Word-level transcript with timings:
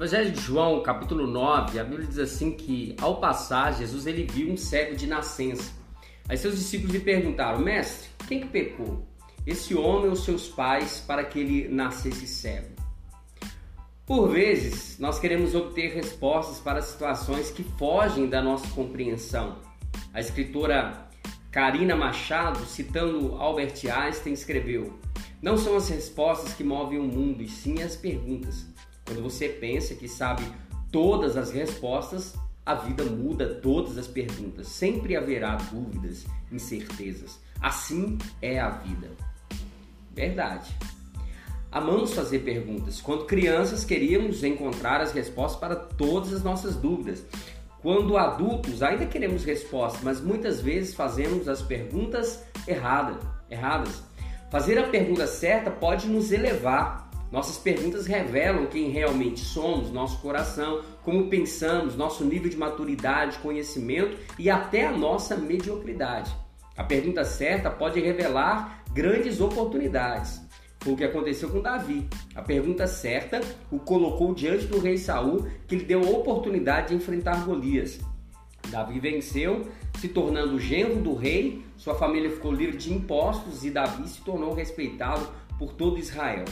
Evangelho 0.00 0.30
de 0.30 0.40
João, 0.40 0.82
capítulo 0.82 1.26
9, 1.26 1.78
a 1.78 1.84
Bíblia 1.84 2.08
diz 2.08 2.18
assim 2.18 2.52
que 2.52 2.96
ao 3.02 3.20
passar, 3.20 3.74
Jesus 3.74 4.06
ele 4.06 4.24
viu 4.24 4.50
um 4.50 4.56
cego 4.56 4.96
de 4.96 5.06
nascença. 5.06 5.74
Aí 6.26 6.38
seus 6.38 6.56
discípulos 6.56 6.94
lhe 6.94 7.00
perguntaram: 7.00 7.58
"Mestre, 7.58 8.08
quem 8.26 8.40
que 8.40 8.46
pecou? 8.46 9.06
Esse 9.46 9.74
homem 9.74 10.08
ou 10.08 10.16
seus 10.16 10.48
pais 10.48 11.04
para 11.06 11.22
que 11.22 11.38
ele 11.38 11.68
nascesse 11.68 12.26
cego?" 12.26 12.74
Por 14.06 14.30
vezes, 14.30 14.98
nós 14.98 15.18
queremos 15.18 15.54
obter 15.54 15.92
respostas 15.92 16.58
para 16.60 16.80
situações 16.80 17.50
que 17.50 17.62
fogem 17.62 18.26
da 18.26 18.40
nossa 18.40 18.66
compreensão. 18.68 19.58
A 20.14 20.20
escritora 20.20 21.10
Karina 21.50 21.94
Machado, 21.94 22.64
citando 22.64 23.34
Albert 23.34 23.74
Einstein, 23.84 24.32
escreveu: 24.32 24.98
Não 25.42 25.58
são 25.58 25.76
as 25.76 25.90
respostas 25.90 26.54
que 26.54 26.64
movem 26.64 26.98
o 26.98 27.04
mundo, 27.04 27.42
e 27.42 27.48
sim 27.48 27.82
as 27.82 27.96
perguntas. 27.96 28.69
Quando 29.10 29.24
você 29.24 29.48
pensa 29.48 29.96
que 29.96 30.06
sabe 30.06 30.44
todas 30.92 31.36
as 31.36 31.50
respostas, 31.50 32.36
a 32.64 32.76
vida 32.76 33.02
muda 33.02 33.56
todas 33.56 33.98
as 33.98 34.06
perguntas. 34.06 34.68
Sempre 34.68 35.16
haverá 35.16 35.56
dúvidas, 35.56 36.24
incertezas. 36.52 37.40
Assim 37.60 38.16
é 38.40 38.60
a 38.60 38.70
vida. 38.70 39.10
Verdade. 40.14 40.72
Amamos 41.72 42.14
fazer 42.14 42.38
perguntas. 42.44 43.00
Quando 43.00 43.24
crianças, 43.24 43.84
queríamos 43.84 44.44
encontrar 44.44 45.00
as 45.00 45.10
respostas 45.10 45.58
para 45.58 45.74
todas 45.74 46.32
as 46.32 46.44
nossas 46.44 46.76
dúvidas. 46.76 47.26
Quando 47.82 48.16
adultos, 48.16 48.80
ainda 48.80 49.06
queremos 49.06 49.42
respostas, 49.42 50.02
mas 50.04 50.20
muitas 50.20 50.60
vezes 50.60 50.94
fazemos 50.94 51.48
as 51.48 51.62
perguntas 51.62 52.44
erradas. 52.64 53.16
erradas. 53.50 54.04
Fazer 54.52 54.78
a 54.78 54.86
pergunta 54.86 55.26
certa 55.26 55.68
pode 55.68 56.06
nos 56.06 56.30
elevar. 56.30 57.09
Nossas 57.30 57.58
perguntas 57.58 58.06
revelam 58.06 58.66
quem 58.66 58.90
realmente 58.90 59.40
somos, 59.40 59.92
nosso 59.92 60.20
coração, 60.20 60.82
como 61.04 61.28
pensamos, 61.28 61.96
nosso 61.96 62.24
nível 62.24 62.50
de 62.50 62.56
maturidade, 62.56 63.38
conhecimento 63.38 64.18
e 64.36 64.50
até 64.50 64.86
a 64.86 64.92
nossa 64.92 65.36
mediocridade. 65.36 66.34
A 66.76 66.82
pergunta 66.82 67.24
certa 67.24 67.70
pode 67.70 68.00
revelar 68.00 68.82
grandes 68.92 69.40
oportunidades. 69.40 70.40
Foi 70.80 70.94
o 70.94 70.96
que 70.96 71.04
aconteceu 71.04 71.50
com 71.50 71.60
Davi. 71.60 72.08
A 72.34 72.42
pergunta 72.42 72.86
certa 72.86 73.40
o 73.70 73.78
colocou 73.78 74.34
diante 74.34 74.66
do 74.66 74.80
rei 74.80 74.96
Saul, 74.96 75.46
que 75.68 75.76
lhe 75.76 75.84
deu 75.84 76.02
a 76.02 76.10
oportunidade 76.10 76.88
de 76.88 76.94
enfrentar 76.94 77.44
Golias. 77.44 78.00
Davi 78.70 78.98
venceu, 78.98 79.68
se 79.98 80.08
tornando 80.08 80.58
genro 80.58 80.96
do 80.96 81.14
rei, 81.14 81.62
sua 81.76 81.94
família 81.94 82.30
ficou 82.30 82.52
livre 82.52 82.76
de 82.76 82.92
impostos 82.92 83.64
e 83.64 83.70
Davi 83.70 84.08
se 84.08 84.20
tornou 84.22 84.52
respeitado 84.52 85.28
por 85.58 85.74
todo 85.74 85.98
Israel. 85.98 86.44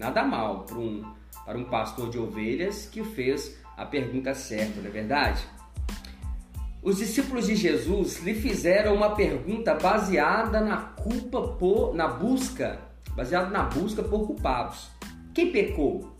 Nada 0.00 0.24
mal 0.24 0.60
para 0.64 0.78
um, 0.78 1.04
para 1.44 1.58
um 1.58 1.64
pastor 1.64 2.08
de 2.08 2.18
ovelhas 2.18 2.88
que 2.90 3.04
fez 3.04 3.58
a 3.76 3.84
pergunta 3.84 4.34
certa, 4.34 4.80
não 4.80 4.88
é 4.88 4.90
verdade? 4.90 5.44
Os 6.82 6.96
discípulos 6.96 7.46
de 7.46 7.54
Jesus 7.54 8.22
lhe 8.22 8.32
fizeram 8.32 8.94
uma 8.94 9.14
pergunta 9.14 9.74
baseada 9.74 10.58
na 10.62 10.78
culpa 10.78 11.48
por, 11.48 11.94
na 11.94 12.08
busca 12.08 12.80
baseado 13.14 13.50
na 13.50 13.64
busca 13.64 14.02
por 14.02 14.26
culpados. 14.26 14.88
Quem 15.34 15.52
pecou? 15.52 16.16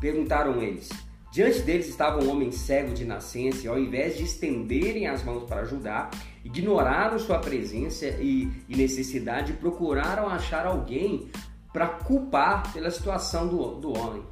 Perguntaram 0.00 0.62
eles. 0.62 0.88
Diante 1.30 1.60
deles 1.60 1.86
estava 1.86 2.24
um 2.24 2.30
homem 2.30 2.50
cego 2.50 2.94
de 2.94 3.04
nascença 3.04 3.66
e, 3.66 3.68
ao 3.68 3.78
invés 3.78 4.16
de 4.16 4.24
estenderem 4.24 5.06
as 5.06 5.22
mãos 5.22 5.44
para 5.44 5.60
ajudar, 5.60 6.08
ignoraram 6.42 7.18
sua 7.18 7.38
presença 7.38 8.06
e, 8.06 8.50
e 8.66 8.74
necessidade 8.74 9.52
e 9.52 9.56
procuraram 9.56 10.26
achar 10.26 10.64
alguém 10.64 11.28
para 11.72 11.86
culpar 11.86 12.72
pela 12.72 12.90
situação 12.90 13.46
do, 13.48 13.74
do 13.74 13.96
homem. 13.96 14.22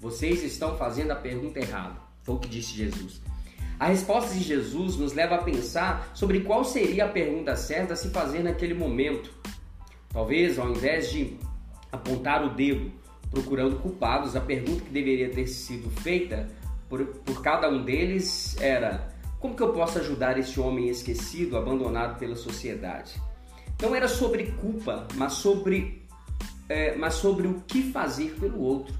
Vocês 0.00 0.42
estão 0.42 0.76
fazendo 0.76 1.12
a 1.12 1.16
pergunta 1.16 1.58
errada, 1.58 1.96
foi 2.22 2.34
o 2.34 2.38
que 2.38 2.48
disse 2.48 2.74
Jesus. 2.74 3.20
A 3.78 3.86
resposta 3.86 4.32
de 4.34 4.42
Jesus 4.42 4.96
nos 4.96 5.12
leva 5.12 5.36
a 5.36 5.42
pensar 5.42 6.10
sobre 6.14 6.40
qual 6.40 6.64
seria 6.64 7.06
a 7.06 7.08
pergunta 7.08 7.56
certa 7.56 7.94
a 7.94 7.96
se 7.96 8.10
fazer 8.10 8.42
naquele 8.42 8.74
momento. 8.74 9.32
Talvez, 10.10 10.58
ao 10.58 10.70
invés 10.70 11.10
de 11.10 11.36
apontar 11.90 12.44
o 12.44 12.50
dedo 12.50 12.92
procurando 13.30 13.76
culpados, 13.80 14.36
a 14.36 14.40
pergunta 14.40 14.84
que 14.84 14.90
deveria 14.90 15.28
ter 15.30 15.48
sido 15.48 15.90
feita 15.90 16.48
por, 16.88 17.04
por 17.04 17.42
cada 17.42 17.68
um 17.68 17.84
deles 17.84 18.56
era: 18.60 19.12
como 19.40 19.56
que 19.56 19.62
eu 19.62 19.72
posso 19.72 19.98
ajudar 19.98 20.38
esse 20.38 20.60
homem 20.60 20.88
esquecido, 20.88 21.56
abandonado 21.56 22.18
pela 22.18 22.36
sociedade? 22.36 23.20
Não 23.82 23.94
era 23.94 24.06
sobre 24.06 24.52
culpa, 24.52 25.06
mas 25.16 25.32
sobre, 25.34 26.03
é, 26.68 26.94
mas 26.96 27.14
sobre 27.14 27.46
o 27.46 27.62
que 27.66 27.90
fazer 27.92 28.36
pelo 28.40 28.60
outro. 28.60 28.94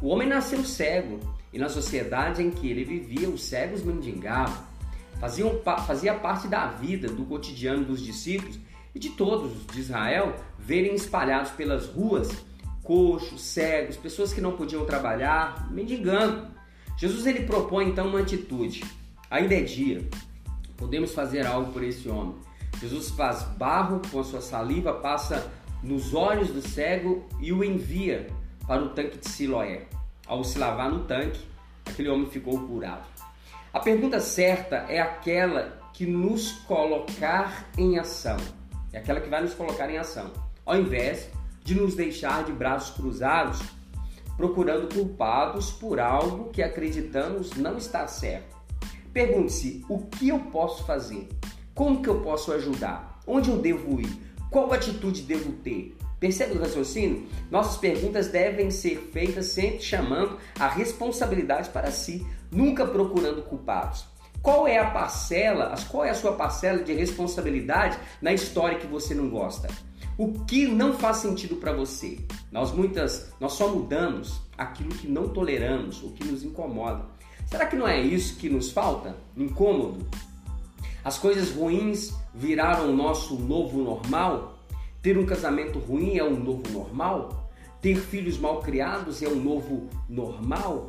O 0.00 0.08
homem 0.08 0.28
nasceu 0.28 0.64
cego 0.64 1.18
e 1.52 1.58
na 1.58 1.68
sociedade 1.68 2.42
em 2.42 2.50
que 2.50 2.68
ele 2.68 2.84
vivia, 2.84 3.28
os 3.28 3.42
cegos 3.42 3.82
mendigavam. 3.82 4.66
Faziam, 5.18 5.60
fazia 5.86 6.14
parte 6.14 6.46
da 6.46 6.66
vida, 6.66 7.08
do 7.08 7.24
cotidiano 7.24 7.84
dos 7.84 8.00
discípulos 8.00 8.58
e 8.94 8.98
de 8.98 9.10
todos 9.10 9.66
de 9.66 9.80
Israel 9.80 10.34
verem 10.58 10.94
espalhados 10.94 11.50
pelas 11.52 11.86
ruas 11.86 12.30
coxos, 12.88 13.42
cegos, 13.42 13.98
pessoas 13.98 14.32
que 14.32 14.40
não 14.40 14.52
podiam 14.52 14.86
trabalhar, 14.86 15.70
mendigando. 15.70 16.46
Jesus 16.96 17.26
ele 17.26 17.44
propõe 17.44 17.88
então 17.88 18.08
uma 18.08 18.20
atitude. 18.20 18.82
Ainda 19.30 19.54
é 19.54 19.60
dia, 19.60 20.08
podemos 20.74 21.12
fazer 21.12 21.46
algo 21.46 21.70
por 21.70 21.84
esse 21.84 22.08
homem. 22.08 22.36
Jesus 22.80 23.10
faz 23.10 23.42
barro 23.42 24.00
com 24.10 24.20
a 24.20 24.24
sua 24.24 24.40
saliva, 24.40 24.94
passa 24.94 25.52
nos 25.82 26.14
olhos 26.14 26.50
do 26.50 26.60
cego 26.60 27.26
e 27.40 27.52
o 27.52 27.62
envia 27.62 28.28
para 28.66 28.82
o 28.82 28.90
tanque 28.90 29.18
de 29.18 29.28
Siloé. 29.28 29.86
Ao 30.26 30.44
se 30.44 30.58
lavar 30.58 30.90
no 30.90 31.04
tanque, 31.04 31.40
aquele 31.86 32.08
homem 32.08 32.26
ficou 32.26 32.58
curado. 32.66 33.06
A 33.72 33.80
pergunta 33.80 34.20
certa 34.20 34.76
é 34.88 35.00
aquela 35.00 35.78
que 35.92 36.06
nos 36.06 36.52
colocar 36.66 37.68
em 37.76 37.98
ação. 37.98 38.36
É 38.92 38.98
aquela 38.98 39.20
que 39.20 39.28
vai 39.28 39.42
nos 39.42 39.54
colocar 39.54 39.90
em 39.90 39.98
ação, 39.98 40.32
ao 40.64 40.76
invés 40.76 41.28
de 41.62 41.74
nos 41.74 41.94
deixar 41.94 42.44
de 42.44 42.52
braços 42.52 42.96
cruzados, 42.96 43.60
procurando 44.36 44.94
culpados 44.94 45.70
por 45.70 46.00
algo 46.00 46.50
que 46.50 46.62
acreditamos 46.62 47.54
não 47.56 47.76
está 47.76 48.06
certo. 48.06 48.56
Pergunte-se: 49.12 49.84
o 49.88 49.98
que 50.06 50.28
eu 50.28 50.38
posso 50.38 50.84
fazer? 50.84 51.28
Como 51.74 52.02
que 52.02 52.08
eu 52.08 52.20
posso 52.20 52.52
ajudar? 52.52 53.20
Onde 53.26 53.50
eu 53.50 53.58
devo 53.58 54.00
ir? 54.00 54.28
Qual 54.50 54.72
atitude 54.72 55.22
devo 55.22 55.52
ter? 55.52 55.94
Percebe 56.18 56.56
o 56.56 56.60
raciocínio? 56.60 57.26
Nossas 57.50 57.76
perguntas 57.76 58.28
devem 58.28 58.70
ser 58.70 59.10
feitas 59.12 59.46
sempre 59.46 59.82
chamando 59.82 60.38
a 60.58 60.66
responsabilidade 60.66 61.68
para 61.70 61.90
si, 61.90 62.26
nunca 62.50 62.86
procurando 62.86 63.42
culpados. 63.42 64.06
Qual 64.42 64.66
é 64.66 64.78
a 64.78 64.90
parcela, 64.90 65.74
qual 65.90 66.04
é 66.04 66.10
a 66.10 66.14
sua 66.14 66.32
parcela 66.32 66.82
de 66.82 66.92
responsabilidade 66.92 67.98
na 68.22 68.32
história 68.32 68.78
que 68.78 68.86
você 68.86 69.14
não 69.14 69.28
gosta? 69.28 69.68
O 70.16 70.32
que 70.44 70.66
não 70.66 70.94
faz 70.94 71.18
sentido 71.18 71.56
para 71.56 71.72
você? 71.72 72.18
Nós 72.50 72.72
muitas, 72.72 73.32
nós 73.38 73.52
só 73.52 73.68
mudamos 73.68 74.40
aquilo 74.56 74.90
que 74.90 75.06
não 75.06 75.28
toleramos, 75.28 76.02
o 76.02 76.10
que 76.12 76.24
nos 76.24 76.42
incomoda. 76.42 77.04
Será 77.46 77.66
que 77.66 77.76
não 77.76 77.86
é 77.86 78.00
isso 78.00 78.36
que 78.36 78.48
nos 78.48 78.70
falta? 78.70 79.16
Incômodo? 79.36 80.06
As 81.08 81.16
coisas 81.16 81.50
ruins 81.50 82.14
viraram 82.34 82.90
o 82.90 82.94
nosso 82.94 83.34
novo 83.36 83.82
normal? 83.82 84.58
Ter 85.00 85.16
um 85.16 85.24
casamento 85.24 85.78
ruim 85.78 86.18
é 86.18 86.22
um 86.22 86.38
novo 86.38 86.70
normal? 86.70 87.50
Ter 87.80 87.96
filhos 87.96 88.36
mal 88.36 88.60
criados 88.60 89.22
é 89.22 89.26
um 89.26 89.36
novo 89.36 89.88
normal? 90.06 90.86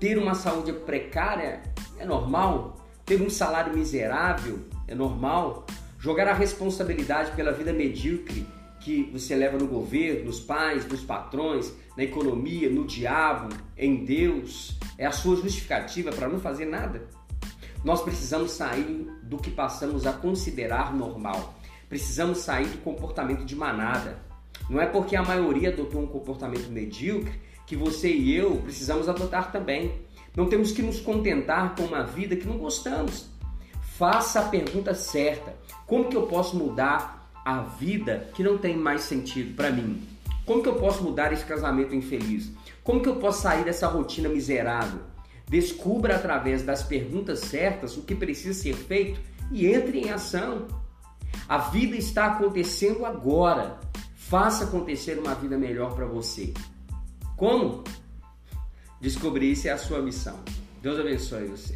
Ter 0.00 0.16
uma 0.16 0.34
saúde 0.34 0.72
precária 0.72 1.60
é 1.98 2.06
normal? 2.06 2.78
Ter 3.04 3.20
um 3.20 3.28
salário 3.28 3.76
miserável 3.76 4.60
é 4.86 4.94
normal. 4.94 5.66
Jogar 5.98 6.28
a 6.28 6.32
responsabilidade 6.32 7.32
pela 7.32 7.52
vida 7.52 7.70
medíocre 7.70 8.46
que 8.80 9.10
você 9.12 9.36
leva 9.36 9.58
no 9.58 9.66
governo, 9.66 10.24
nos 10.24 10.40
pais, 10.40 10.88
nos 10.88 11.02
patrões, 11.02 11.70
na 11.94 12.04
economia, 12.04 12.70
no 12.70 12.86
diabo, 12.86 13.54
em 13.76 14.02
Deus, 14.02 14.78
é 14.96 15.04
a 15.04 15.12
sua 15.12 15.36
justificativa 15.36 16.10
para 16.10 16.26
não 16.26 16.40
fazer 16.40 16.64
nada. 16.64 17.17
Nós 17.84 18.02
precisamos 18.02 18.52
sair 18.52 19.08
do 19.22 19.36
que 19.36 19.50
passamos 19.50 20.06
a 20.06 20.12
considerar 20.12 20.94
normal. 20.94 21.54
Precisamos 21.88 22.38
sair 22.38 22.66
do 22.66 22.78
comportamento 22.78 23.44
de 23.44 23.54
manada. 23.54 24.18
Não 24.68 24.80
é 24.80 24.86
porque 24.86 25.16
a 25.16 25.22
maioria 25.22 25.70
adotou 25.70 26.02
um 26.02 26.06
comportamento 26.06 26.68
medíocre 26.68 27.40
que 27.66 27.76
você 27.76 28.10
e 28.10 28.34
eu 28.34 28.56
precisamos 28.56 29.08
adotar 29.08 29.52
também. 29.52 30.00
Não 30.36 30.48
temos 30.48 30.72
que 30.72 30.82
nos 30.82 31.00
contentar 31.00 31.74
com 31.74 31.84
uma 31.84 32.02
vida 32.02 32.36
que 32.36 32.46
não 32.46 32.58
gostamos. 32.58 33.28
Faça 33.96 34.40
a 34.40 34.48
pergunta 34.48 34.94
certa: 34.94 35.54
como 35.86 36.08
que 36.08 36.16
eu 36.16 36.26
posso 36.26 36.56
mudar 36.56 37.30
a 37.44 37.60
vida 37.60 38.28
que 38.34 38.42
não 38.42 38.58
tem 38.58 38.76
mais 38.76 39.02
sentido 39.02 39.54
para 39.54 39.70
mim? 39.70 40.02
Como 40.44 40.62
que 40.62 40.68
eu 40.68 40.76
posso 40.76 41.02
mudar 41.02 41.32
esse 41.32 41.44
casamento 41.44 41.94
infeliz? 41.94 42.50
Como 42.82 43.02
que 43.02 43.08
eu 43.08 43.16
posso 43.16 43.42
sair 43.42 43.64
dessa 43.64 43.86
rotina 43.86 44.28
miserável? 44.28 45.00
Descubra 45.48 46.16
através 46.16 46.62
das 46.62 46.82
perguntas 46.82 47.40
certas 47.40 47.96
o 47.96 48.02
que 48.02 48.14
precisa 48.14 48.60
ser 48.60 48.74
feito 48.74 49.20
e 49.50 49.66
entre 49.66 50.00
em 50.00 50.10
ação. 50.10 50.66
A 51.48 51.58
vida 51.58 51.96
está 51.96 52.26
acontecendo 52.26 53.06
agora. 53.06 53.80
Faça 54.14 54.64
acontecer 54.64 55.18
uma 55.18 55.34
vida 55.34 55.56
melhor 55.56 55.94
para 55.94 56.06
você. 56.06 56.52
Como? 57.36 57.82
descobrisse 59.00 59.68
a 59.68 59.78
sua 59.78 60.02
missão. 60.02 60.38
Deus 60.82 60.98
abençoe 60.98 61.46
você. 61.46 61.74